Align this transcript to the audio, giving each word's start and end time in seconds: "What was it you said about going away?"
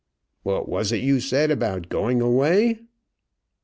"What 0.41 0.67
was 0.67 0.91
it 0.91 1.03
you 1.03 1.19
said 1.19 1.51
about 1.51 1.87
going 1.87 2.21
away?" 2.21 2.79